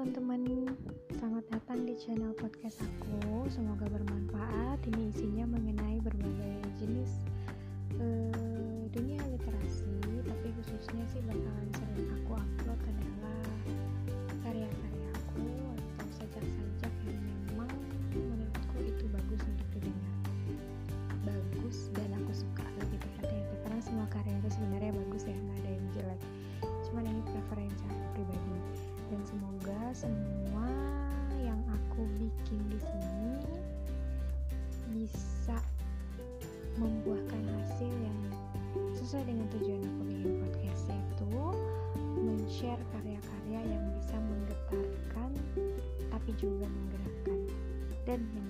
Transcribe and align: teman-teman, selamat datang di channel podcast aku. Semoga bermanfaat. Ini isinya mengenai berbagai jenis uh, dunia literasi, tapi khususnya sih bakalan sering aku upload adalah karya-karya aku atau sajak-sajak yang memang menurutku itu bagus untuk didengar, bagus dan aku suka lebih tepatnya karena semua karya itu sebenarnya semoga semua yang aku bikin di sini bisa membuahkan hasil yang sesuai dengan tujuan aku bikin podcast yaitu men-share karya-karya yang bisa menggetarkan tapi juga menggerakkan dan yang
teman-teman, 0.00 0.72
selamat 1.12 1.44
datang 1.52 1.84
di 1.84 1.92
channel 1.92 2.32
podcast 2.32 2.80
aku. 2.80 3.44
Semoga 3.52 3.84
bermanfaat. 3.84 4.80
Ini 4.88 5.12
isinya 5.12 5.44
mengenai 5.52 6.00
berbagai 6.00 6.56
jenis 6.80 7.20
uh, 8.00 8.88
dunia 8.96 9.20
literasi, 9.28 10.00
tapi 10.24 10.56
khususnya 10.56 11.04
sih 11.12 11.20
bakalan 11.28 11.68
sering 11.76 12.08
aku 12.16 12.32
upload 12.32 12.80
adalah 12.80 13.44
karya-karya 14.40 15.08
aku 15.20 15.44
atau 15.68 16.08
sajak-sajak 16.16 16.92
yang 17.04 17.20
memang 17.20 17.68
menurutku 18.16 18.80
itu 18.80 19.04
bagus 19.04 19.44
untuk 19.52 19.68
didengar, 19.76 20.16
bagus 21.28 21.92
dan 21.92 22.08
aku 22.24 22.32
suka 22.32 22.64
lebih 22.80 23.04
tepatnya 23.04 23.52
karena 23.68 23.80
semua 23.84 24.08
karya 24.08 24.32
itu 24.32 24.48
sebenarnya 24.48 24.69
semoga 29.70 29.94
semua 29.94 30.66
yang 31.46 31.62
aku 31.70 32.02
bikin 32.18 32.58
di 32.74 32.80
sini 32.82 33.38
bisa 34.90 35.62
membuahkan 36.74 37.38
hasil 37.38 37.86
yang 37.86 38.18
sesuai 38.98 39.30
dengan 39.30 39.46
tujuan 39.54 39.78
aku 39.78 40.02
bikin 40.10 40.30
podcast 40.42 40.90
yaitu 40.90 41.26
men-share 42.18 42.82
karya-karya 42.90 43.60
yang 43.62 43.84
bisa 43.94 44.18
menggetarkan 44.18 45.30
tapi 46.10 46.30
juga 46.34 46.66
menggerakkan 46.66 47.38
dan 48.10 48.26
yang 48.34 48.49